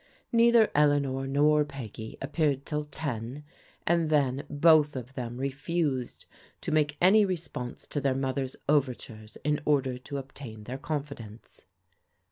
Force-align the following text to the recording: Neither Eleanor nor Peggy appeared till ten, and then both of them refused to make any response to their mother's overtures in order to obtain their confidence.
Neither 0.31 0.71
Eleanor 0.73 1.27
nor 1.27 1.63
Peggy 1.63 2.17
appeared 2.23 2.65
till 2.65 2.85
ten, 2.85 3.43
and 3.85 4.09
then 4.09 4.45
both 4.49 4.95
of 4.95 5.13
them 5.13 5.37
refused 5.37 6.25
to 6.61 6.71
make 6.71 6.97
any 6.99 7.23
response 7.23 7.85
to 7.85 8.01
their 8.01 8.15
mother's 8.15 8.55
overtures 8.67 9.37
in 9.43 9.61
order 9.63 9.99
to 9.99 10.17
obtain 10.17 10.63
their 10.63 10.79
confidence. 10.79 11.65